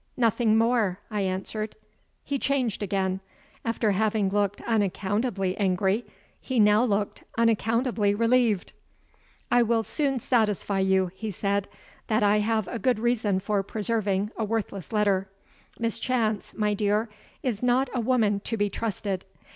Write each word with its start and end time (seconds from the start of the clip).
"Nothing 0.17 0.57
more," 0.57 0.99
I 1.11 1.21
answered. 1.21 1.75
He 2.23 2.39
changed 2.39 2.81
again. 2.81 3.19
After 3.63 3.91
having 3.91 4.29
looked 4.29 4.59
unaccountably 4.63 5.55
angry, 5.57 6.05
he 6.39 6.59
now 6.59 6.83
looked 6.83 7.23
unaccountably 7.37 8.15
relieved. 8.15 8.73
"I 9.51 9.61
will 9.61 9.83
soon 9.83 10.19
satisfy 10.19 10.79
you," 10.79 11.11
he 11.13 11.29
said, 11.29 11.67
"that 12.07 12.23
I 12.23 12.39
have 12.39 12.67
a 12.67 12.79
good 12.79 12.97
reason 12.97 13.39
for 13.39 13.61
preserving 13.61 14.31
a 14.35 14.43
worthless 14.43 14.91
letter. 14.91 15.29
Miss 15.77 15.99
Chance, 15.99 16.55
my 16.55 16.73
dear, 16.73 17.07
is 17.43 17.61
not 17.61 17.87
a 17.93 17.99
woman 18.01 18.39
to 18.39 18.57
be 18.57 18.71
trusted. 18.71 19.23